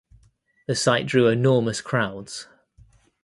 The 0.65 0.73
site 0.73 1.05
drew 1.05 1.27
enormous 1.27 1.79
crowds. 1.79 2.47